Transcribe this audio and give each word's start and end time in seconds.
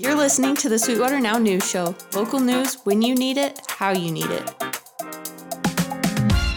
You're 0.00 0.14
listening 0.14 0.56
to 0.56 0.70
the 0.70 0.78
Sweetwater 0.78 1.20
Now 1.20 1.36
News 1.36 1.68
Show. 1.68 1.94
Local 2.14 2.40
news 2.40 2.76
when 2.84 3.02
you 3.02 3.14
need 3.14 3.36
it, 3.36 3.60
how 3.68 3.90
you 3.90 4.10
need 4.10 4.30
it. 4.30 4.54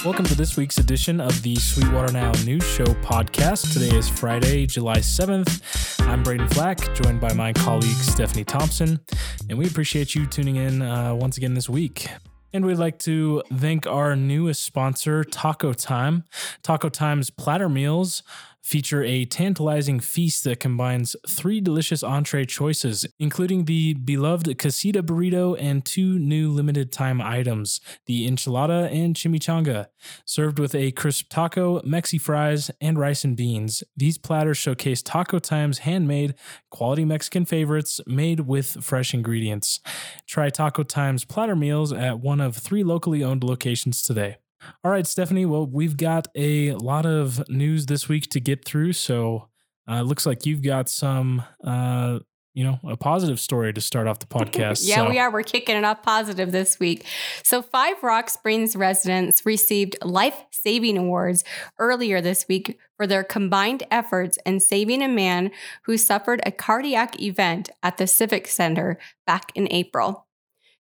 Welcome 0.05 0.23
to 0.27 0.35
this 0.35 0.55
week's 0.55 0.77
edition 0.77 1.19
of 1.19 1.41
the 1.41 1.57
Sweetwater 1.57 2.13
Now 2.13 2.31
News 2.45 2.65
Show 2.65 2.85
podcast. 2.85 3.73
Today 3.73 3.93
is 3.97 4.07
Friday, 4.07 4.65
July 4.65 4.99
7th. 4.99 5.61
I'm 6.07 6.23
Brayden 6.23 6.53
Flack, 6.53 6.95
joined 6.95 7.19
by 7.19 7.33
my 7.33 7.51
colleague 7.51 7.97
Stephanie 7.97 8.45
Thompson, 8.45 9.01
and 9.49 9.57
we 9.57 9.67
appreciate 9.67 10.15
you 10.15 10.25
tuning 10.25 10.55
in 10.55 10.81
uh, 10.81 11.13
once 11.13 11.35
again 11.35 11.53
this 11.53 11.67
week. 11.67 12.07
And 12.53 12.65
we'd 12.65 12.77
like 12.77 12.97
to 12.99 13.43
thank 13.53 13.87
our 13.87 14.15
newest 14.15 14.61
sponsor, 14.61 15.25
Taco 15.25 15.73
Time. 15.73 16.23
Taco 16.61 16.87
Time's 16.87 17.29
platter 17.29 17.67
meals 17.67 18.23
feature 18.63 19.03
a 19.03 19.25
tantalizing 19.25 19.99
feast 19.99 20.43
that 20.45 20.59
combines 20.59 21.15
three 21.27 21.59
delicious 21.59 22.01
entree 22.01 22.45
choices, 22.45 23.05
including 23.19 23.65
the 23.65 23.93
beloved 23.93 24.57
casita 24.57 25.03
burrito 25.03 25.55
and 25.59 25.83
two 25.83 26.17
new 26.17 26.49
limited 26.49 26.91
time 26.91 27.21
items, 27.21 27.81
the 28.05 28.27
enchilada 28.27 28.89
and 28.91 29.15
chimichanga. 29.15 29.87
Served 30.25 30.59
with 30.59 30.73
a 30.73 30.91
crisp 30.91 31.27
taco, 31.29 31.81
Mexi 31.81 32.19
fries, 32.19 32.71
and 32.79 32.97
rice 32.97 33.23
and 33.23 33.35
beans, 33.35 33.83
these 33.97 34.17
platters 34.17 34.57
showcase 34.57 35.01
Taco 35.01 35.39
Time's 35.39 35.79
handmade, 35.79 36.35
quality 36.71 37.05
Mexican 37.05 37.45
favorites 37.45 37.99
made 38.07 38.41
with 38.41 38.83
fresh 38.83 39.13
ingredients. 39.13 39.81
Try 40.25 40.49
Taco 40.49 40.83
Time's 40.83 41.25
platter 41.25 41.55
meals 41.55 41.91
at 41.91 42.19
one 42.19 42.39
of 42.39 42.55
three 42.55 42.83
locally 42.83 43.23
owned 43.23 43.43
locations 43.43 44.01
today. 44.01 44.37
All 44.83 44.91
right, 44.91 45.07
Stephanie. 45.07 45.45
Well, 45.45 45.65
we've 45.65 45.97
got 45.97 46.27
a 46.35 46.73
lot 46.73 47.05
of 47.05 47.47
news 47.49 47.85
this 47.85 48.09
week 48.09 48.29
to 48.31 48.39
get 48.39 48.65
through. 48.65 48.93
So 48.93 49.49
uh, 49.87 50.01
looks 50.01 50.25
like 50.25 50.45
you've 50.45 50.61
got 50.61 50.89
some, 50.89 51.43
uh, 51.63 52.19
you 52.53 52.63
know, 52.63 52.79
a 52.87 52.95
positive 52.95 53.39
story 53.39 53.73
to 53.73 53.81
start 53.81 54.07
off 54.07 54.19
the 54.19 54.25
podcast. 54.27 54.81
yeah, 54.83 54.97
so. 54.97 55.09
we 55.09 55.19
are. 55.19 55.31
We're 55.31 55.43
kicking 55.43 55.75
it 55.75 55.83
off 55.83 56.03
positive 56.03 56.51
this 56.51 56.79
week. 56.79 57.05
So, 57.41 57.61
five 57.61 58.01
Rock 58.03 58.29
Springs 58.29 58.75
residents 58.75 59.45
received 59.45 59.97
life 60.03 60.45
saving 60.51 60.97
awards 60.97 61.43
earlier 61.79 62.21
this 62.21 62.47
week 62.47 62.77
for 62.95 63.07
their 63.07 63.23
combined 63.23 63.83
efforts 63.89 64.37
in 64.45 64.59
saving 64.59 65.01
a 65.01 65.07
man 65.07 65.51
who 65.85 65.97
suffered 65.97 66.41
a 66.45 66.51
cardiac 66.51 67.19
event 67.19 67.69
at 67.81 67.97
the 67.97 68.07
Civic 68.07 68.47
Center 68.47 68.99
back 69.25 69.51
in 69.55 69.67
April. 69.71 70.27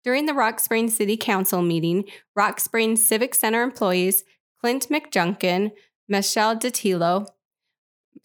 During 0.10 0.26
the 0.26 0.34
Rock 0.34 0.60
Springs 0.60 0.98
City 0.98 1.16
Council 1.18 1.62
meeting, 1.62 2.04
Rock 2.36 2.60
Springs 2.60 3.06
Civic 3.06 3.36
Center 3.36 3.62
employees 3.62 4.24
Clint 4.60 4.88
McJunkin, 4.90 5.70
Michelle 6.08 6.58
Datillo, 6.58 7.28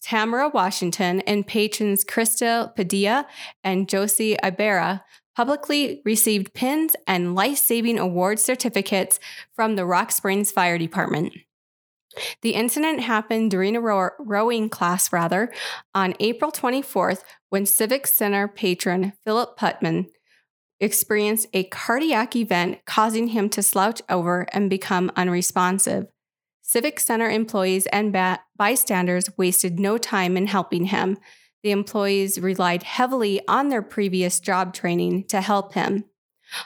Tamara 0.01 0.49
Washington, 0.49 1.21
and 1.27 1.47
patrons 1.47 2.03
Krista 2.03 2.75
Padilla 2.75 3.27
and 3.63 3.87
Josie 3.87 4.35
Ibera 4.43 5.03
publicly 5.37 6.01
received 6.07 6.55
pins 6.55 6.97
and 7.07 7.35
life 7.35 7.59
saving 7.59 7.99
award 7.99 8.41
certificates 8.41 9.21
from 9.55 9.77
the 9.77 9.85
Rock 9.85 10.11
Springs 10.11 10.51
Fire 10.51 10.79
Department. 10.79 11.35
The 12.41 12.55
incident 12.55 13.01
happened 13.01 13.51
during 13.51 13.77
a 13.77 13.81
row- 13.83 14.09
rowing 14.19 14.71
class, 14.71 15.13
rather, 15.13 15.53
on 15.95 16.15
April 16.19 16.51
24th 16.51 17.25
when 17.51 17.67
Civic 17.67 18.07
Center 18.07 18.49
patron 18.49 19.13
Philip 19.23 19.59
Putman 19.59 20.07
experienced 20.81 21.47
a 21.53 21.65
cardiac 21.65 22.37
event 22.37 22.79
causing 22.85 23.29
him 23.29 23.49
to 23.51 23.63
slouch 23.63 24.03
over 24.09 24.47
and 24.53 24.69
become 24.69 25.11
unresponsive. 25.17 26.07
Civic 26.63 26.99
Center 26.99 27.29
employees 27.29 27.87
and 27.87 28.13
ba- 28.13 28.41
bystanders 28.57 29.29
wasted 29.37 29.79
no 29.79 29.99
time 29.99 30.37
in 30.37 30.47
helping 30.47 30.87
him. 30.87 31.19
The 31.63 31.71
employees 31.71 32.41
relied 32.41 32.83
heavily 32.83 33.41
on 33.47 33.69
their 33.69 33.83
previous 33.83 34.41
job 34.41 34.75
training 34.75 35.25
to 35.29 35.41
help 35.41 35.75
him. 35.75 36.05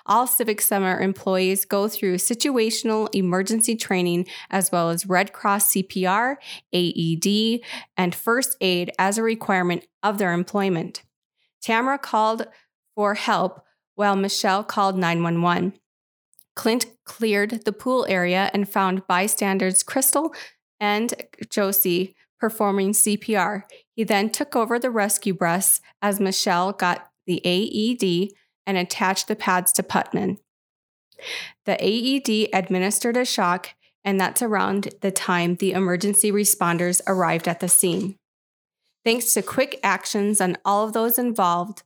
All 0.06 0.26
Civic 0.26 0.60
Center 0.60 1.00
employees 1.00 1.64
go 1.64 1.88
through 1.88 2.16
situational 2.16 3.08
emergency 3.14 3.76
training 3.76 4.26
as 4.50 4.72
well 4.72 4.90
as 4.90 5.06
Red 5.06 5.32
Cross 5.32 5.72
CPR, 5.72 6.36
AED, 6.72 7.60
and 7.96 8.14
first 8.14 8.56
aid 8.60 8.90
as 8.98 9.18
a 9.18 9.22
requirement 9.22 9.86
of 10.02 10.18
their 10.18 10.32
employment. 10.32 11.02
Tamara 11.60 11.98
called 11.98 12.46
for 12.94 13.14
help 13.14 13.62
while 13.98 14.14
Michelle 14.14 14.62
called 14.62 14.96
911. 14.96 15.72
Clint 16.54 16.86
cleared 17.04 17.64
the 17.64 17.72
pool 17.72 18.06
area 18.08 18.48
and 18.54 18.68
found 18.68 19.04
bystanders 19.08 19.82
Crystal 19.82 20.32
and 20.78 21.14
Josie 21.50 22.14
performing 22.38 22.92
CPR. 22.92 23.64
He 23.96 24.04
then 24.04 24.30
took 24.30 24.54
over 24.54 24.78
the 24.78 24.90
rescue 24.90 25.34
breaths 25.34 25.80
as 26.00 26.20
Michelle 26.20 26.70
got 26.70 27.08
the 27.26 27.42
AED 27.44 28.30
and 28.64 28.78
attached 28.78 29.26
the 29.26 29.34
pads 29.34 29.72
to 29.72 29.82
Putman. 29.82 30.38
The 31.66 31.76
AED 31.80 32.50
administered 32.52 33.16
a 33.16 33.24
shock, 33.24 33.74
and 34.04 34.20
that's 34.20 34.42
around 34.42 34.94
the 35.00 35.10
time 35.10 35.56
the 35.56 35.72
emergency 35.72 36.30
responders 36.30 37.00
arrived 37.08 37.48
at 37.48 37.58
the 37.58 37.68
scene. 37.68 38.14
Thanks 39.04 39.34
to 39.34 39.42
quick 39.42 39.80
actions 39.82 40.40
on 40.40 40.56
all 40.64 40.86
of 40.86 40.92
those 40.92 41.18
involved, 41.18 41.82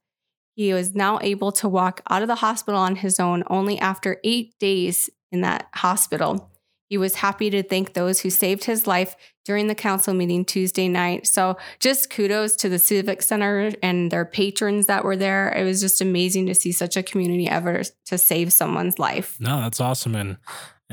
he 0.55 0.73
was 0.73 0.95
now 0.95 1.19
able 1.23 1.53
to 1.53 1.69
walk 1.69 2.03
out 2.11 2.23
of 2.23 2.29
the 2.29 2.37
hospital 2.37 2.81
on 2.81 2.97
his 2.97 3.19
own 3.19 3.43
only 3.49 3.79
after 3.79 4.19
eight 4.25 4.59
days 4.59 5.09
in 5.31 5.41
that 5.41 5.69
hospital. 5.75 6.51
He 6.89 6.99
was 6.99 7.15
happy 7.15 7.49
to 7.49 7.63
thank 7.63 7.95
those 7.95 8.21
who 8.21 8.29
saved 8.29 8.65
his 8.65 8.87
life 8.87 9.17
during 9.47 9.67
the 9.67 9.75
council 9.75 10.13
meeting 10.13 10.45
Tuesday 10.45 10.89
night. 10.89 11.27
So, 11.27 11.57
just 11.81 12.11
kudos 12.11 12.55
to 12.57 12.69
the 12.69 12.79
Civic 12.79 13.23
Center 13.23 13.73
and 13.83 14.11
their 14.11 14.27
patrons 14.27 14.85
that 14.87 15.03
were 15.03 15.17
there. 15.17 15.49
It 15.57 15.65
was 15.65 15.81
just 15.81 16.03
amazing 16.03 16.45
to 16.47 16.55
see 16.55 16.71
such 16.71 16.99
a 16.99 17.03
community 17.03 17.49
ever 17.49 17.83
to 18.07 18.19
save 18.19 18.53
someone's 18.53 18.99
life. 18.99 19.39
No, 19.41 19.63
that's 19.63 19.81
awesome. 19.81 20.15
And 20.15 20.37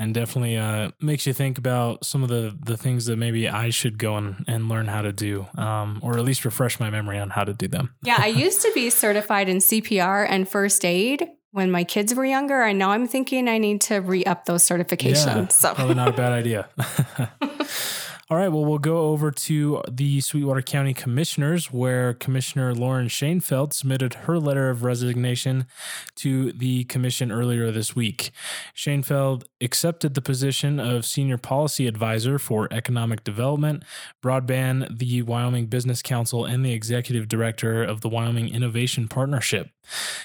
and 0.00 0.14
definitely 0.14 0.56
uh, 0.56 0.90
makes 1.00 1.26
you 1.26 1.34
think 1.34 1.58
about 1.58 2.04
some 2.04 2.22
of 2.22 2.30
the 2.30 2.56
the 2.58 2.76
things 2.76 3.04
that 3.06 3.16
maybe 3.16 3.48
I 3.48 3.68
should 3.68 3.98
go 3.98 4.16
and, 4.16 4.44
and 4.48 4.68
learn 4.68 4.88
how 4.88 5.02
to 5.02 5.12
do, 5.12 5.46
um, 5.58 6.00
or 6.02 6.16
at 6.16 6.24
least 6.24 6.44
refresh 6.44 6.80
my 6.80 6.88
memory 6.88 7.18
on 7.18 7.30
how 7.30 7.44
to 7.44 7.52
do 7.52 7.68
them. 7.68 7.94
yeah, 8.02 8.16
I 8.18 8.28
used 8.28 8.62
to 8.62 8.72
be 8.74 8.88
certified 8.88 9.48
in 9.48 9.58
CPR 9.58 10.26
and 10.28 10.48
first 10.48 10.84
aid 10.84 11.28
when 11.52 11.70
my 11.70 11.84
kids 11.84 12.14
were 12.14 12.24
younger. 12.24 12.62
And 12.62 12.78
now 12.78 12.90
I'm 12.90 13.06
thinking 13.06 13.46
I 13.48 13.58
need 13.58 13.82
to 13.82 14.00
re 14.00 14.24
up 14.24 14.46
those 14.46 14.64
certifications. 14.64 15.36
Yeah, 15.36 15.48
so 15.48 15.74
probably 15.74 15.94
not 15.94 16.08
a 16.08 16.12
bad 16.12 16.32
idea. 16.32 16.68
All 18.30 18.36
right, 18.36 18.46
well, 18.46 18.64
we'll 18.64 18.78
go 18.78 19.08
over 19.08 19.32
to 19.32 19.82
the 19.90 20.20
Sweetwater 20.20 20.62
County 20.62 20.94
Commissioners, 20.94 21.72
where 21.72 22.14
Commissioner 22.14 22.72
Lauren 22.72 23.08
Schoenfeld 23.08 23.74
submitted 23.74 24.14
her 24.14 24.38
letter 24.38 24.70
of 24.70 24.84
resignation 24.84 25.66
to 26.14 26.52
the 26.52 26.84
commission 26.84 27.32
earlier 27.32 27.72
this 27.72 27.96
week. 27.96 28.30
Schoenfeld 28.72 29.48
accepted 29.60 30.14
the 30.14 30.22
position 30.22 30.78
of 30.78 31.04
Senior 31.04 31.38
Policy 31.38 31.88
Advisor 31.88 32.38
for 32.38 32.68
Economic 32.70 33.24
Development, 33.24 33.82
Broadband, 34.22 34.98
the 35.00 35.22
Wyoming 35.22 35.66
Business 35.66 36.00
Council, 36.00 36.44
and 36.44 36.64
the 36.64 36.72
Executive 36.72 37.26
Director 37.26 37.82
of 37.82 38.00
the 38.00 38.08
Wyoming 38.08 38.48
Innovation 38.48 39.08
Partnership. 39.08 39.70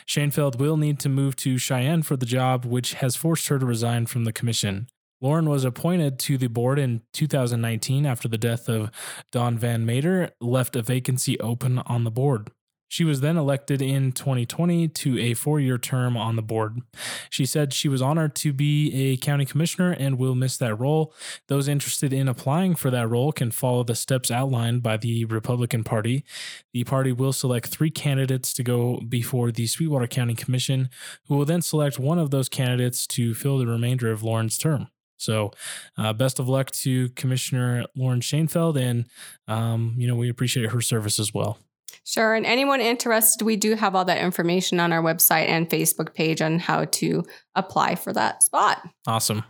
Schoenfeld 0.05 0.59
will 0.59 0.77
need 0.77 0.99
to 0.99 1.09
move 1.09 1.35
to 1.37 1.57
Cheyenne 1.57 2.03
for 2.03 2.15
the 2.15 2.27
job, 2.27 2.65
which 2.65 2.93
has 2.93 3.15
forced 3.15 3.47
her 3.47 3.57
to 3.57 3.65
resign 3.65 4.05
from 4.05 4.25
the 4.25 4.31
commission. 4.31 4.89
Lauren 5.21 5.49
was 5.49 5.63
appointed 5.63 6.19
to 6.19 6.37
the 6.37 6.47
board 6.47 6.77
in 6.77 7.01
2019 7.13 8.05
after 8.05 8.27
the 8.27 8.37
death 8.37 8.67
of 8.69 8.91
Don 9.31 9.57
Van 9.57 9.85
Matre 9.85 10.31
left 10.41 10.75
a 10.75 10.81
vacancy 10.81 11.39
open 11.39 11.79
on 11.79 12.03
the 12.03 12.11
board. 12.11 12.51
She 12.87 13.03
was 13.03 13.21
then 13.21 13.35
elected 13.35 13.81
in 13.81 14.11
2020 14.11 14.87
to 14.87 15.19
a 15.19 15.33
four 15.33 15.59
year 15.59 15.77
term 15.77 16.15
on 16.15 16.35
the 16.35 16.41
board. 16.41 16.81
She 17.29 17.45
said 17.45 17.73
she 17.73 17.89
was 17.89 18.01
honored 18.01 18.35
to 18.35 18.53
be 18.53 18.93
a 18.93 19.17
county 19.17 19.45
commissioner 19.45 19.91
and 19.91 20.17
will 20.17 20.35
miss 20.35 20.55
that 20.57 20.75
role. 20.75 21.13
Those 21.47 21.67
interested 21.67 22.13
in 22.13 22.27
applying 22.27 22.75
for 22.75 22.91
that 22.91 23.09
role 23.09 23.31
can 23.31 23.51
follow 23.51 23.83
the 23.83 23.95
steps 23.95 24.29
outlined 24.31 24.83
by 24.83 24.97
the 24.97 25.25
Republican 25.25 25.83
Party. 25.83 26.23
The 26.73 26.83
party 26.83 27.11
will 27.11 27.33
select 27.33 27.67
three 27.67 27.89
candidates 27.91 28.53
to 28.53 28.63
go 28.63 29.01
before 29.09 29.51
the 29.51 29.67
Sweetwater 29.67 30.07
County 30.07 30.35
Commission, 30.35 30.89
who 31.27 31.35
will 31.35 31.45
then 31.45 31.61
select 31.61 31.99
one 31.99 32.19
of 32.19 32.31
those 32.31 32.49
candidates 32.49 33.07
to 33.07 33.33
fill 33.33 33.57
the 33.57 33.67
remainder 33.67 34.11
of 34.11 34.23
Lauren's 34.23 34.57
term. 34.57 34.87
So, 35.17 35.51
uh, 35.97 36.13
best 36.13 36.39
of 36.39 36.47
luck 36.47 36.71
to 36.71 37.09
Commissioner 37.09 37.85
Lauren 37.95 38.21
Schoenfeld, 38.21 38.77
and 38.77 39.05
um, 39.47 39.95
you 39.97 40.07
know 40.07 40.15
we 40.15 40.29
appreciate 40.29 40.71
her 40.71 40.81
service 40.81 41.19
as 41.19 41.33
well. 41.33 41.57
Sure. 42.03 42.35
And 42.35 42.45
anyone 42.45 42.81
interested, 42.81 43.43
we 43.43 43.55
do 43.55 43.75
have 43.75 43.95
all 43.95 44.05
that 44.05 44.21
information 44.21 44.79
on 44.79 44.93
our 44.93 45.01
website 45.01 45.47
and 45.47 45.67
Facebook 45.67 46.13
page 46.13 46.39
on 46.41 46.59
how 46.59 46.85
to 46.85 47.23
apply 47.55 47.95
for 47.95 48.13
that 48.13 48.43
spot. 48.43 48.87
Awesome. 49.07 49.43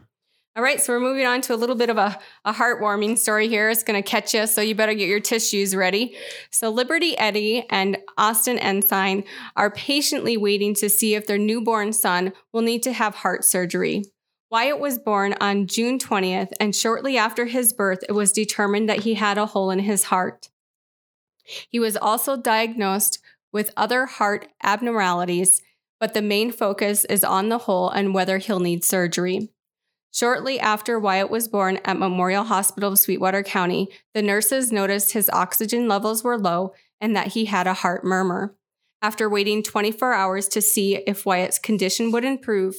All 0.58 0.64
right, 0.64 0.80
so 0.80 0.94
we're 0.94 1.02
moving 1.02 1.26
on 1.26 1.42
to 1.42 1.54
a 1.54 1.58
little 1.58 1.76
bit 1.76 1.90
of 1.90 1.98
a, 1.98 2.18
a 2.46 2.54
heartwarming 2.54 3.18
story 3.18 3.50
here. 3.50 3.70
It's 3.70 3.84
going 3.84 4.02
to 4.02 4.10
catch 4.10 4.34
you, 4.34 4.48
so 4.48 4.62
you 4.62 4.74
better 4.74 4.94
get 4.94 5.10
your 5.10 5.20
tissues 5.20 5.76
ready. 5.76 6.16
So, 6.50 6.70
Liberty 6.70 7.18
Eddie 7.18 7.66
and 7.70 7.98
Austin 8.18 8.58
Ensign 8.60 9.26
are 9.58 9.70
patiently 9.70 10.38
waiting 10.38 10.74
to 10.76 10.90
see 10.90 11.14
if 11.14 11.28
their 11.28 11.38
newborn 11.38 11.92
son 11.92 12.32
will 12.54 12.62
need 12.62 12.84
to 12.84 12.94
have 12.94 13.16
heart 13.16 13.44
surgery. 13.44 14.06
Wyatt 14.56 14.80
was 14.80 14.98
born 15.00 15.36
on 15.42 15.68
June 15.68 16.00
20th, 16.00 16.54
and 16.62 16.74
shortly 16.74 17.18
after 17.18 17.44
his 17.44 17.74
birth, 17.74 18.06
it 18.08 18.14
was 18.14 18.32
determined 18.32 18.88
that 18.88 19.02
he 19.02 19.16
had 19.16 19.38
a 19.38 19.48
hole 19.48 19.70
in 19.70 19.80
his 19.80 20.06
heart. 20.06 20.48
He 21.44 21.78
was 21.78 21.98
also 21.98 22.38
diagnosed 22.38 23.20
with 23.52 23.74
other 23.76 24.06
heart 24.06 24.48
abnormalities, 24.64 25.62
but 26.00 26.14
the 26.14 26.22
main 26.22 26.54
focus 26.54 27.04
is 27.04 27.22
on 27.22 27.50
the 27.50 27.58
hole 27.58 27.90
and 27.90 28.14
whether 28.14 28.38
he'll 28.38 28.62
need 28.62 28.86
surgery. 28.86 29.50
Shortly 30.14 30.58
after 30.58 30.98
Wyatt 30.98 31.30
was 31.30 31.50
born 31.50 31.82
at 31.84 32.00
Memorial 32.00 32.46
Hospital 32.46 32.94
of 32.94 33.00
Sweetwater 33.00 33.44
County, 33.44 33.90
the 34.14 34.22
nurses 34.22 34.72
noticed 34.72 35.12
his 35.12 35.30
oxygen 35.34 35.90
levels 35.90 36.24
were 36.24 36.40
low 36.40 36.72
and 37.02 37.14
that 37.14 37.34
he 37.34 37.44
had 37.44 37.68
a 37.68 37.74
heart 37.74 38.06
murmur. 38.06 38.56
After 39.02 39.30
waiting 39.30 39.64
24 39.64 40.14
hours 40.14 40.48
to 40.48 40.62
see 40.62 40.96
if 41.06 41.26
Wyatt's 41.26 41.60
condition 41.60 42.10
would 42.14 42.24
improve, 42.24 42.76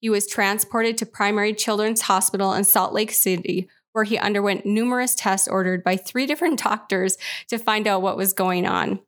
he 0.00 0.10
was 0.10 0.26
transported 0.26 0.96
to 0.98 1.06
Primary 1.06 1.52
Children's 1.52 2.02
Hospital 2.02 2.54
in 2.54 2.64
Salt 2.64 2.92
Lake 2.92 3.12
City, 3.12 3.68
where 3.92 4.04
he 4.04 4.18
underwent 4.18 4.64
numerous 4.66 5.14
tests 5.14 5.46
ordered 5.46 5.84
by 5.84 5.96
three 5.96 6.26
different 6.26 6.58
doctors 6.62 7.18
to 7.48 7.58
find 7.58 7.86
out 7.86 8.02
what 8.02 8.16
was 8.16 8.32
going 8.32 8.66
on. 8.66 9.00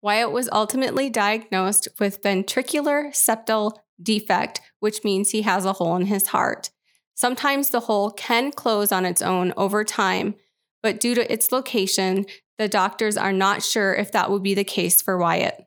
Wyatt 0.00 0.32
was 0.32 0.48
ultimately 0.52 1.10
diagnosed 1.10 1.88
with 1.98 2.22
ventricular 2.22 3.08
septal 3.08 3.78
defect, 4.02 4.60
which 4.80 5.04
means 5.04 5.30
he 5.30 5.42
has 5.42 5.64
a 5.64 5.74
hole 5.74 5.96
in 5.96 6.06
his 6.06 6.28
heart. 6.28 6.70
Sometimes 7.14 7.70
the 7.70 7.80
hole 7.80 8.10
can 8.10 8.52
close 8.52 8.92
on 8.92 9.04
its 9.04 9.22
own 9.22 9.52
over 9.56 9.84
time, 9.84 10.34
but 10.82 11.00
due 11.00 11.14
to 11.14 11.32
its 11.32 11.50
location, 11.50 12.26
the 12.58 12.68
doctors 12.68 13.16
are 13.16 13.32
not 13.32 13.62
sure 13.62 13.94
if 13.94 14.12
that 14.12 14.30
will 14.30 14.38
be 14.38 14.54
the 14.54 14.64
case 14.64 15.02
for 15.02 15.18
Wyatt. 15.18 15.65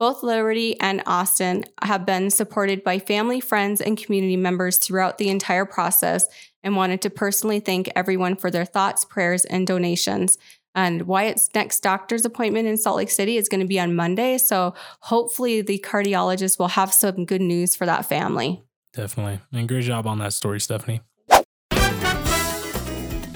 Both 0.00 0.24
Liberty 0.24 0.78
and 0.80 1.02
Austin 1.06 1.64
have 1.82 2.04
been 2.04 2.30
supported 2.30 2.82
by 2.82 2.98
family, 2.98 3.40
friends, 3.40 3.80
and 3.80 3.96
community 3.96 4.36
members 4.36 4.76
throughout 4.76 5.18
the 5.18 5.28
entire 5.28 5.64
process 5.64 6.26
and 6.64 6.74
wanted 6.74 7.00
to 7.02 7.10
personally 7.10 7.60
thank 7.60 7.88
everyone 7.94 8.34
for 8.34 8.50
their 8.50 8.64
thoughts, 8.64 9.04
prayers, 9.04 9.44
and 9.44 9.66
donations. 9.66 10.36
And 10.74 11.02
Wyatt's 11.02 11.48
next 11.54 11.80
doctor's 11.80 12.24
appointment 12.24 12.66
in 12.66 12.76
Salt 12.76 12.96
Lake 12.96 13.10
City 13.10 13.36
is 13.36 13.48
going 13.48 13.60
to 13.60 13.66
be 13.66 13.78
on 13.78 13.94
Monday. 13.94 14.36
So 14.38 14.74
hopefully 15.00 15.62
the 15.62 15.78
cardiologist 15.78 16.58
will 16.58 16.68
have 16.68 16.92
some 16.92 17.24
good 17.24 17.40
news 17.40 17.76
for 17.76 17.86
that 17.86 18.04
family. 18.04 18.64
Definitely. 18.94 19.38
And 19.52 19.68
great 19.68 19.84
job 19.84 20.08
on 20.08 20.18
that 20.18 20.32
story, 20.32 20.60
Stephanie. 20.60 21.02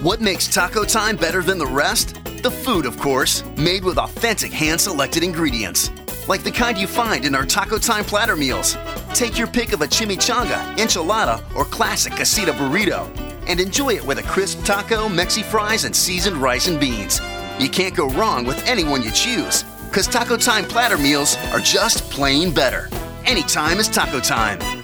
What 0.02 0.20
makes 0.20 0.52
Taco 0.52 0.84
Time 0.84 1.16
better 1.16 1.42
than 1.42 1.58
the 1.58 1.66
rest? 1.66 2.16
The 2.42 2.50
food, 2.50 2.86
of 2.86 2.98
course, 2.98 3.44
made 3.56 3.84
with 3.84 3.98
authentic 3.98 4.52
hand 4.52 4.80
selected 4.80 5.24
ingredients, 5.24 5.90
like 6.28 6.44
the 6.44 6.50
kind 6.50 6.78
you 6.78 6.86
find 6.86 7.24
in 7.24 7.34
our 7.34 7.44
Taco 7.44 7.78
Time 7.78 8.04
platter 8.04 8.36
meals. 8.36 8.76
Take 9.14 9.38
your 9.38 9.48
pick 9.48 9.72
of 9.72 9.80
a 9.82 9.86
chimichanga, 9.86 10.76
enchilada, 10.76 11.42
or 11.56 11.64
classic 11.64 12.12
casita 12.14 12.52
burrito 12.52 13.08
and 13.48 13.60
enjoy 13.60 13.94
it 13.94 14.06
with 14.06 14.18
a 14.18 14.22
crisp 14.22 14.62
taco, 14.64 15.08
Mexi 15.08 15.42
fries, 15.42 15.84
and 15.84 15.96
seasoned 15.96 16.36
rice 16.36 16.68
and 16.68 16.78
beans. 16.78 17.20
You 17.58 17.68
can't 17.68 17.94
go 17.94 18.10
wrong 18.10 18.44
with 18.44 18.64
anyone 18.68 19.02
you 19.02 19.10
choose, 19.10 19.64
because 19.88 20.06
Taco 20.06 20.36
Time 20.36 20.64
platter 20.64 20.98
meals 20.98 21.36
are 21.52 21.58
just 21.58 22.08
plain 22.10 22.52
better. 22.52 22.88
Anytime 23.24 23.78
is 23.78 23.88
taco 23.88 24.20
time. 24.20 24.77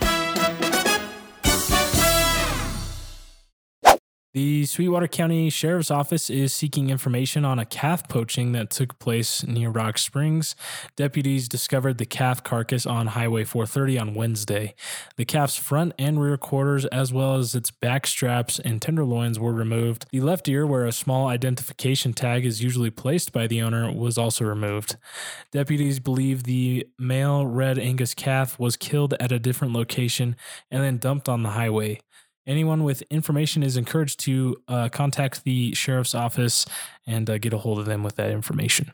The 4.34 4.66
Sweetwater 4.66 5.06
County 5.06 5.48
Sheriff's 5.48 5.92
Office 5.92 6.28
is 6.28 6.52
seeking 6.52 6.90
information 6.90 7.44
on 7.44 7.60
a 7.60 7.64
calf 7.64 8.08
poaching 8.08 8.50
that 8.50 8.69
took 8.69 8.98
place 8.98 9.46
near 9.46 9.70
Rock 9.70 9.96
Springs. 9.96 10.56
Deputies 10.96 11.48
discovered 11.48 11.98
the 11.98 12.04
calf 12.04 12.42
carcass 12.42 12.84
on 12.84 13.06
Highway 13.06 13.44
430 13.44 13.96
on 13.96 14.14
Wednesday. 14.14 14.75
The 15.16 15.25
calf's 15.25 15.54
front 15.54 15.94
and 16.00 16.20
rear 16.20 16.36
quarters, 16.36 16.84
as 16.86 17.12
well 17.12 17.36
as 17.36 17.54
its 17.54 17.70
back 17.70 18.08
straps 18.08 18.58
and 18.58 18.82
tenderloins, 18.82 19.38
were 19.38 19.52
removed. 19.52 20.06
The 20.10 20.20
left 20.20 20.48
ear, 20.48 20.66
where 20.66 20.84
a 20.84 20.90
small 20.90 21.28
identification 21.28 22.12
tag 22.12 22.44
is 22.44 22.60
usually 22.60 22.90
placed 22.90 23.32
by 23.32 23.46
the 23.46 23.62
owner, 23.62 23.92
was 23.92 24.19
also 24.19 24.44
removed. 24.44 24.96
Deputies 25.52 26.00
believe 26.00 26.42
the 26.42 26.88
male 26.98 27.46
red 27.46 27.78
Angus 27.78 28.14
calf 28.14 28.58
was 28.58 28.76
killed 28.76 29.14
at 29.20 29.30
a 29.30 29.38
different 29.38 29.75
location 29.75 30.34
and 30.72 30.82
then 30.82 30.98
dumped 30.98 31.28
on 31.28 31.44
the 31.44 31.50
highway. 31.50 32.00
Anyone 32.46 32.85
with 32.85 33.02
information 33.11 33.62
is 33.62 33.76
encouraged 33.76 34.20
to 34.20 34.56
uh, 34.69 34.88
contact 34.91 35.44
the 35.44 35.75
sheriff's 35.75 36.14
office 36.14 36.67
and 37.06 37.29
uh, 37.29 37.38
get 37.38 37.52
a 37.52 37.58
hold 37.58 37.79
of 37.79 37.87
them 37.87 38.02
with 38.02 38.17
that 38.17 38.31
information. 38.31 38.93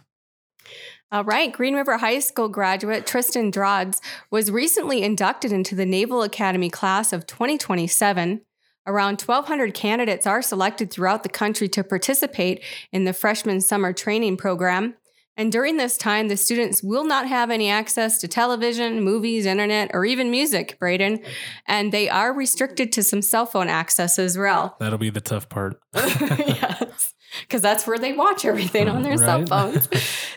All 1.13 1.25
right. 1.25 1.53
Green 1.53 1.75
River 1.75 1.99
High 1.99 2.21
School 2.21 2.49
graduate 2.49 3.05
Tristan 3.05 3.51
Drodds 3.51 4.01
was 4.31 4.51
recently 4.51 5.03
inducted 5.03 5.51
into 5.51 5.75
the 5.75 5.87
Naval 5.87 6.23
Academy 6.23 6.71
class 6.71 7.13
of 7.13 7.27
2027. 7.27 8.43
Around 8.87 9.21
1,200 9.21 9.75
candidates 9.75 10.27
are 10.27 10.41
selected 10.41 10.91
throughout 10.91 11.25
the 11.25 11.29
country 11.29 11.69
to 11.71 11.83
participate 11.83 12.63
in 12.93 13.05
the 13.05 13.13
freshman 13.13 13.61
summer 13.61 13.93
training 13.93 14.37
program. 14.37 14.95
And 15.37 15.51
during 15.51 15.77
this 15.77 15.97
time, 15.97 16.29
the 16.29 16.37
students 16.37 16.83
will 16.83 17.05
not 17.05 17.27
have 17.27 17.51
any 17.51 17.71
access 17.71 18.19
to 18.19 18.29
television, 18.29 19.03
movies, 19.03 19.47
internet, 19.47 19.91
or 19.95 20.05
even 20.05 20.31
music, 20.31 20.79
Brayden. 20.81 21.25
And 21.67 21.93
they 21.93 22.09
are 22.09 22.33
restricted 22.33 22.93
to 22.93 23.03
some 23.03 23.23
cell 23.23 23.47
phone 23.47 23.69
access 23.69 24.19
as 24.19 24.37
well. 24.37 24.77
That'll 24.81 24.99
be 24.99 25.11
the 25.11 25.21
tough 25.21 25.49
part. 25.49 25.81
yes. 25.95 27.15
Because 27.43 27.63
that's 27.63 27.87
where 27.87 27.99
they 27.99 28.13
watch 28.13 28.45
everything 28.45 28.89
on 28.89 29.03
their 29.03 29.17
right? 29.17 29.21
cell 29.21 29.47
phones. 29.47 29.89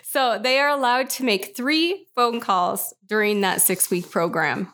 so 0.02 0.38
they 0.42 0.58
are 0.58 0.68
allowed 0.68 1.10
to 1.10 1.24
make 1.24 1.56
three 1.56 2.06
phone 2.14 2.40
calls 2.40 2.94
during 3.06 3.40
that 3.40 3.60
six 3.60 3.90
week 3.90 4.10
program. 4.10 4.72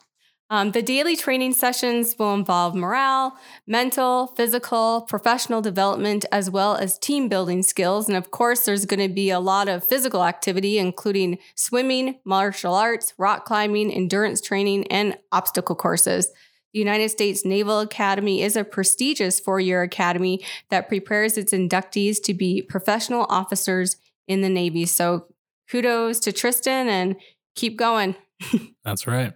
Um, 0.53 0.73
the 0.73 0.83
daily 0.83 1.15
training 1.15 1.53
sessions 1.53 2.17
will 2.19 2.35
involve 2.35 2.75
morale, 2.75 3.37
mental, 3.69 4.27
physical, 4.37 5.03
professional 5.03 5.63
development, 5.63 6.25
as 6.33 6.51
well 6.51 6.75
as 6.75 6.99
team 6.99 7.29
building 7.29 7.63
skills. 7.63 8.09
And 8.09 8.17
of 8.17 8.33
course, 8.33 8.65
there's 8.65 8.85
going 8.85 8.99
to 8.99 9.15
be 9.15 9.31
a 9.31 9.39
lot 9.39 9.69
of 9.69 9.85
physical 9.85 10.25
activity, 10.25 10.77
including 10.77 11.39
swimming, 11.55 12.19
martial 12.25 12.75
arts, 12.75 13.15
rock 13.17 13.45
climbing, 13.45 13.93
endurance 13.93 14.41
training, 14.41 14.89
and 14.89 15.17
obstacle 15.31 15.77
courses. 15.77 16.33
The 16.73 16.81
United 16.81 17.11
States 17.11 17.45
Naval 17.45 17.79
Academy 17.79 18.43
is 18.43 18.57
a 18.57 18.65
prestigious 18.65 19.39
four 19.39 19.61
year 19.61 19.83
academy 19.83 20.45
that 20.69 20.89
prepares 20.89 21.39
its 21.39 21.53
inductees 21.53 22.21
to 22.25 22.35
be 22.35 22.61
professional 22.61 23.25
officers 23.29 23.97
in 24.27 24.41
the 24.41 24.49
Navy. 24.49 24.85
So 24.87 25.27
kudos 25.71 26.19
to 26.21 26.33
Tristan 26.33 26.89
and 26.89 27.17
keep 27.55 27.77
going. 27.77 28.17
That's 28.85 29.07
right. 29.07 29.35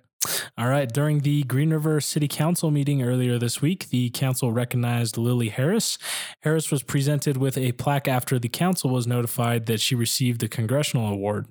All 0.57 0.69
right. 0.69 0.91
During 0.91 1.21
the 1.21 1.43
Green 1.45 1.71
River 1.71 2.01
City 2.01 2.29
Council 2.29 2.71
meeting 2.71 3.03
earlier 3.03 3.39
this 3.39 3.61
week, 3.61 3.89
the 3.91 4.11
council 4.11 4.53
recognized 4.53 5.19
Lily 5.19 5.49
Harris. 5.49 5.99
Harris 6.41 6.71
was 6.71 6.83
presented 6.83 7.37
with 7.37 7.59
a 7.59 7.73
plaque 7.73 8.09
after 8.09 8.39
the 8.39 8.49
council 8.49 8.91
was 8.91 9.07
notified 9.07 9.67
that 9.67 9.81
she 9.81 9.95
received 9.95 10.41
the 10.41 10.49
Congressional 10.49 11.09
Award. 11.09 11.47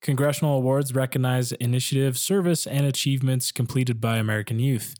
Congressional 0.00 0.56
awards 0.56 0.94
recognize 0.94 1.52
initiative, 1.52 2.16
service, 2.16 2.66
and 2.66 2.86
achievements 2.86 3.52
completed 3.52 4.00
by 4.00 4.16
American 4.16 4.58
youth. 4.58 4.94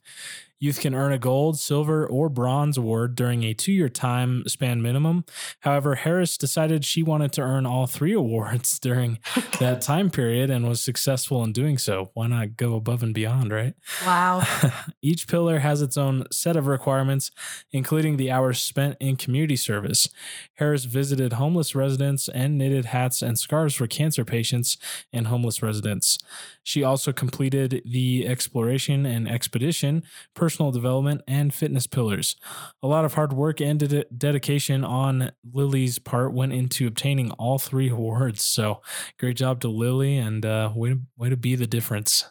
Youth 0.59 0.81
can 0.81 0.95
earn 0.95 1.13
a 1.13 1.19
gold, 1.19 1.59
silver, 1.59 2.07
or 2.07 2.31
bronze 2.31 2.79
award 2.79 3.15
during 3.15 3.43
a 3.43 3.53
two 3.53 3.73
year 3.73 3.91
time 3.91 4.43
span 4.47 4.81
minimum. 4.81 5.25
However, 5.61 5.97
Harris 5.97 6.39
decided 6.39 6.85
she 6.85 7.03
wanted 7.03 7.33
to 7.33 7.43
earn 7.43 7.67
all 7.67 7.87
three 7.87 8.15
awards 8.15 8.79
during 8.81 9.19
that 9.61 9.81
time 9.83 10.09
period 10.11 10.49
and 10.49 10.67
was 10.67 10.81
successful 10.81 11.45
in 11.45 11.53
doing 11.53 11.77
so. 11.77 12.11
Why 12.15 12.29
not 12.29 12.57
go 12.57 12.75
above 12.75 13.03
and 13.03 13.13
beyond, 13.13 13.53
right? 13.53 13.75
Wow. 14.07 14.43
Each 15.03 15.29
pillar 15.29 15.59
has 15.59 15.83
its 15.83 15.99
own 15.99 16.25
set 16.33 16.57
of 16.57 16.67
requirements, 16.67 17.31
including 17.71 18.17
the 18.17 18.31
hours 18.31 18.61
spent 18.63 18.97
in 18.99 19.17
community 19.17 19.57
service. 19.57 20.09
Harris 20.55 20.85
visited 20.85 21.35
homeless 21.35 21.75
residents 21.75 22.29
and 22.29 22.57
knitted 22.57 22.87
hats 22.87 23.21
and 23.21 23.39
scarves 23.39 23.75
for 23.75 23.87
cancer 23.87 24.25
patients 24.25 24.79
and 25.13 25.27
homeless 25.27 25.63
residents. 25.63 26.19
She 26.63 26.83
also 26.83 27.13
completed 27.13 27.83
the 27.85 28.27
exploration 28.27 29.07
and 29.07 29.29
expedition, 29.29 30.03
personal 30.47 30.71
development, 30.71 31.23
and 31.27 31.53
fitness 31.53 31.89
pillars. 31.89 32.37
A 32.81 32.87
lot 32.87 33.05
of 33.05 33.15
hard 33.15 33.33
work 33.33 33.61
and 33.61 33.81
de- 33.81 34.05
dedication 34.17 34.85
on 34.85 35.33
Lily's 35.53 35.99
part 35.99 36.33
went 36.33 36.53
into 36.53 36.87
obtaining 36.87 37.33
all 37.33 37.59
three 37.59 37.89
awards. 37.89 38.45
So 38.45 38.81
great 39.19 39.37
job 39.37 39.59
to 39.63 39.69
Lily 39.69 40.17
and 40.17 40.47
uh, 40.47 40.71
way, 40.73 40.91
to, 40.91 41.01
way 41.17 41.31
to 41.31 41.37
be 41.37 41.57
the 41.57 41.67
difference. 41.67 42.27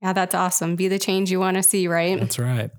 Yeah, 0.00 0.12
that's 0.12 0.32
awesome. 0.32 0.76
Be 0.76 0.86
the 0.86 1.00
change 1.00 1.32
you 1.32 1.40
want 1.40 1.56
to 1.56 1.62
see, 1.64 1.88
right? 1.88 2.20
That's 2.20 2.38
right. 2.38 2.70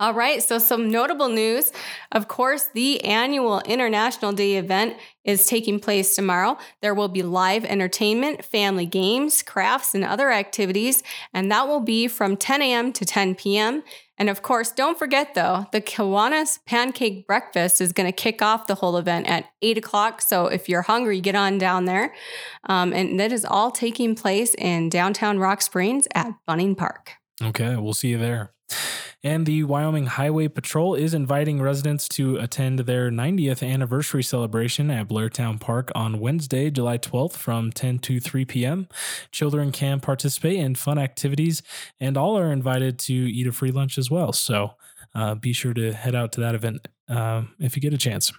All 0.00 0.12
right, 0.12 0.42
so 0.42 0.58
some 0.58 0.90
notable 0.90 1.28
news. 1.28 1.70
Of 2.10 2.26
course, 2.26 2.68
the 2.74 3.04
annual 3.04 3.60
International 3.60 4.32
Day 4.32 4.56
event 4.56 4.96
is 5.24 5.46
taking 5.46 5.78
place 5.78 6.16
tomorrow. 6.16 6.58
There 6.82 6.92
will 6.92 7.08
be 7.08 7.22
live 7.22 7.64
entertainment, 7.64 8.44
family 8.44 8.84
games, 8.84 9.42
crafts, 9.42 9.94
and 9.94 10.04
other 10.04 10.32
activities, 10.32 11.04
and 11.32 11.52
that 11.52 11.68
will 11.68 11.80
be 11.80 12.08
from 12.08 12.36
10 12.36 12.62
a.m. 12.62 12.92
to 12.94 13.04
10 13.04 13.36
p.m. 13.36 13.84
And 14.16 14.30
of 14.30 14.42
course, 14.42 14.70
don't 14.70 14.98
forget 14.98 15.34
though, 15.34 15.66
the 15.72 15.80
Kiwanis 15.80 16.60
Pancake 16.66 17.26
Breakfast 17.26 17.80
is 17.80 17.92
going 17.92 18.06
to 18.06 18.12
kick 18.12 18.42
off 18.42 18.66
the 18.66 18.76
whole 18.76 18.96
event 18.96 19.26
at 19.26 19.46
8 19.62 19.78
o'clock. 19.78 20.22
So 20.22 20.46
if 20.46 20.68
you're 20.68 20.82
hungry, 20.82 21.20
get 21.20 21.34
on 21.34 21.58
down 21.58 21.84
there. 21.84 22.14
Um, 22.68 22.92
and 22.92 23.18
that 23.18 23.32
is 23.32 23.44
all 23.44 23.70
taking 23.70 24.14
place 24.14 24.54
in 24.54 24.88
downtown 24.88 25.38
Rock 25.38 25.62
Springs 25.62 26.06
at 26.14 26.32
Bunning 26.46 26.74
Park. 26.74 27.12
Okay, 27.42 27.76
we'll 27.76 27.94
see 27.94 28.08
you 28.08 28.18
there. 28.18 28.52
And 29.24 29.46
the 29.46 29.64
Wyoming 29.64 30.04
Highway 30.04 30.48
Patrol 30.48 30.94
is 30.94 31.14
inviting 31.14 31.62
residents 31.62 32.06
to 32.10 32.36
attend 32.36 32.80
their 32.80 33.10
90th 33.10 33.66
anniversary 33.66 34.22
celebration 34.22 34.90
at 34.90 35.08
Blairtown 35.08 35.58
Park 35.58 35.90
on 35.94 36.20
Wednesday, 36.20 36.68
July 36.68 36.98
12th 36.98 37.32
from 37.32 37.72
10 37.72 38.00
to 38.00 38.20
3 38.20 38.44
p.m. 38.44 38.86
Children 39.32 39.72
can 39.72 39.98
participate 39.98 40.58
in 40.58 40.74
fun 40.74 40.98
activities, 40.98 41.62
and 41.98 42.18
all 42.18 42.38
are 42.38 42.52
invited 42.52 42.98
to 42.98 43.14
eat 43.14 43.46
a 43.46 43.52
free 43.52 43.70
lunch 43.70 43.96
as 43.96 44.10
well. 44.10 44.34
So 44.34 44.74
uh, 45.14 45.34
be 45.36 45.54
sure 45.54 45.72
to 45.72 45.94
head 45.94 46.14
out 46.14 46.30
to 46.32 46.40
that 46.42 46.54
event 46.54 46.86
uh, 47.08 47.44
if 47.58 47.76
you 47.76 47.80
get 47.80 47.94
a 47.94 47.98
chance. 47.98 48.30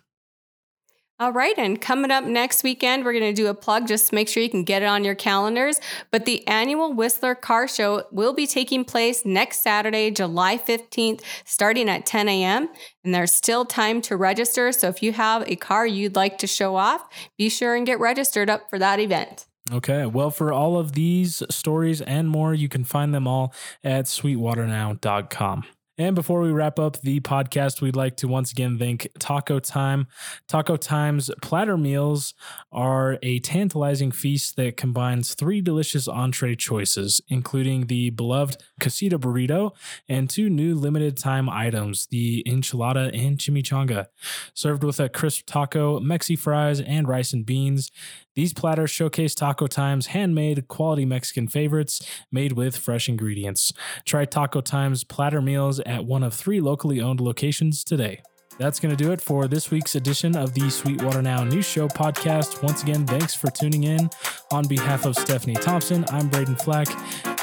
All 1.18 1.32
right, 1.32 1.58
and 1.58 1.80
coming 1.80 2.12
up 2.12 2.26
next 2.26 2.62
weekend, 2.62 3.06
we're 3.06 3.14
going 3.14 3.24
to 3.24 3.42
do 3.42 3.48
a 3.48 3.54
plug. 3.54 3.88
Just 3.88 4.12
make 4.12 4.28
sure 4.28 4.44
you 4.44 4.50
can 4.50 4.66
get 4.66 4.82
it 4.82 4.88
on 4.88 5.06
your 5.06 5.16
calendars. 5.16 5.80
But 6.12 6.26
the 6.26 6.46
annual 6.46 6.92
Whistler 6.92 7.36
Car 7.36 7.70
Show 7.70 8.04
will 8.12 8.34
be 8.34 8.46
taking 8.46 8.84
place 8.84 9.24
next 9.24 9.64
Saturday, 9.64 10.12
July 10.12 10.58
15th, 10.58 11.22
starting 11.46 11.88
at 11.88 12.06
10 12.06 12.28
a.m. 12.28 12.68
And 13.06 13.14
there's 13.14 13.32
still 13.32 13.64
time 13.64 14.02
to 14.02 14.18
register. 14.18 14.74
So 14.74 14.90
if 14.90 15.02
you 15.02 15.14
have 15.14 15.50
a 15.50 15.56
car 15.56 15.88
you'd 15.88 16.18
like 16.18 16.38
to 16.40 16.48
show 16.48 16.76
off, 16.76 17.08
be 17.38 17.48
sure 17.48 17.76
and 17.76 17.86
get 17.86 18.02
registered 18.02 18.50
up 18.50 18.70
for 18.70 18.78
that 18.80 19.00
event. 19.00 19.46
Okay, 19.72 20.06
well, 20.06 20.32
for 20.32 20.52
all 20.52 20.78
of 20.78 20.92
these 20.92 21.42
stories 21.50 22.02
and 22.02 22.28
more, 22.28 22.54
you 22.54 22.68
can 22.68 22.84
find 22.84 23.14
them 23.14 23.26
all 23.26 23.54
at 23.86 24.06
sweetwaternow.com. 24.06 25.64
And 25.98 26.14
before 26.14 26.42
we 26.42 26.52
wrap 26.52 26.78
up 26.78 27.00
the 27.00 27.22
podcast, 27.22 27.80
we'd 27.80 27.96
like 27.96 28.18
to 28.18 28.28
once 28.28 28.52
again 28.52 28.78
thank 28.78 29.08
Taco 29.18 29.60
Time. 29.60 30.08
Taco 30.46 30.76
Time's 30.76 31.32
platter 31.42 31.78
meals 31.78 32.34
are 32.70 33.18
a 33.24 33.40
tantalizing 33.40 34.12
feast 34.12 34.58
that 34.58 34.76
combines 34.76 35.36
three 35.36 35.62
delicious 35.62 36.06
entree 36.06 36.58
choices, 36.58 37.22
including 37.30 37.88
the 37.88 38.10
beloved 38.10 38.62
casita 38.78 39.18
burrito 39.18 39.72
and 40.10 40.30
two 40.30 40.50
new 40.50 40.76
limited 40.76 41.18
time 41.18 41.50
items, 41.50 42.08
the 42.12 42.44
enchilada 42.46 43.18
and 43.18 43.38
chimichanga. 43.38 44.08
Served 44.54 44.84
with 44.84 45.00
a 45.00 45.08
crisp 45.08 45.46
taco, 45.46 46.02
Mexi 46.02 46.38
fries, 46.38 46.82
and 46.82 47.08
rice 47.08 47.32
and 47.32 47.46
beans. 47.46 47.90
These 48.36 48.54
platters 48.54 48.92
showcase 48.92 49.34
Taco 49.34 49.66
Time's 49.68 50.08
handmade, 50.08 50.68
quality 50.68 51.06
Mexican 51.06 51.48
favorites 51.48 52.06
made 52.32 52.52
with 52.52 52.76
fresh 52.76 53.08
ingredients. 53.08 53.72
Try 54.04 54.26
Taco 54.26 54.60
Time's 54.60 55.06
platter 55.06 55.42
meals 55.42 55.80
at 55.82 56.06
one 56.06 56.22
of 56.22 56.34
three 56.34 56.60
locally 56.60 57.00
owned 57.00 57.22
locations 57.22 57.82
today. 57.84 58.22
That's 58.58 58.80
going 58.80 58.96
to 58.96 59.02
do 59.02 59.12
it 59.14 59.22
for 59.22 59.48
this 59.48 59.72
week's 59.72 59.96
edition 59.96 60.36
of 60.36 60.54
the 60.54 60.70
Sweetwater 60.70 61.22
Now 61.22 61.44
News 61.46 61.66
Show 61.66 61.88
podcast. 61.88 62.62
Once 62.62 62.84
again, 62.84 63.06
thanks 63.06 63.34
for 63.34 63.50
tuning 63.52 63.86
in. 63.86 64.10
On 64.52 64.68
behalf 64.68 65.06
of 65.06 65.16
Stephanie 65.16 65.56
Thompson, 65.56 66.06
I'm 66.10 66.30
Brayden 66.30 66.62
Flack, 66.62 66.88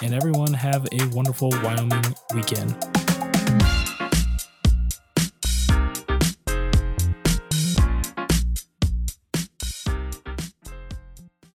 and 0.02 0.14
everyone 0.14 0.52
have 0.52 0.86
a 0.92 1.06
wonderful 1.08 1.50
Wyoming 1.62 2.14
weekend. 2.34 3.01